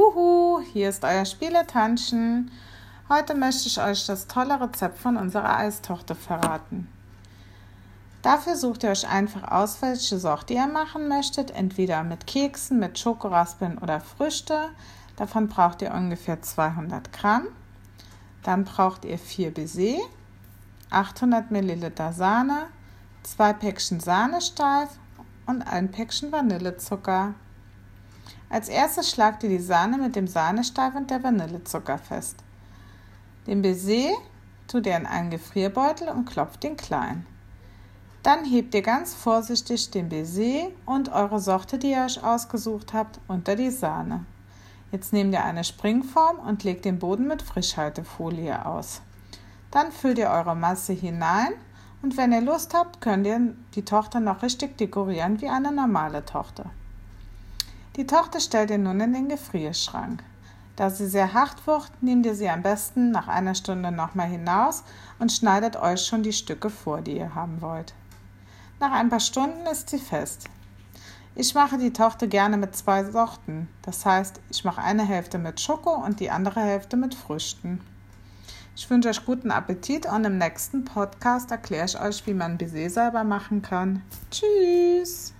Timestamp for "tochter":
53.84-54.18, 56.24-56.70, 58.06-58.40, 71.92-72.26